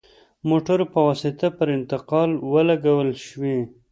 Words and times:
موټرو 0.49 0.85
په 0.93 0.99
واسطه 1.07 1.47
پر 1.57 1.67
انتقال 1.77 2.29
ولګول 2.53 3.09
شوې. 3.25 3.57